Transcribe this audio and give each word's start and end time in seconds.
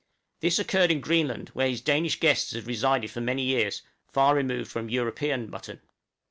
This 0.39 0.57
occurred 0.57 0.89
in 0.89 0.99
Greenland, 0.99 1.49
where 1.49 1.69
his 1.69 1.79
Danish 1.79 2.19
guests 2.19 2.53
had 2.53 2.65
resided 2.65 3.11
for 3.11 3.21
many 3.21 3.43
years, 3.43 3.83
far 4.11 4.33
removed 4.33 4.71
from 4.71 4.89
European 4.89 5.47
mutton. 5.47 5.79